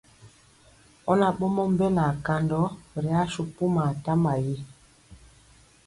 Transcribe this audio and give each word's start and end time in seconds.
Ɔ 1.09 1.13
na 1.19 1.27
ɓɔmɔ 1.37 1.63
mbelaa 1.71 2.11
bikandɔ 2.15 2.61
ri 3.03 3.09
asu 3.21 3.41
pumaa 3.55 3.91
tama 4.03 4.33
yi. 4.45 4.55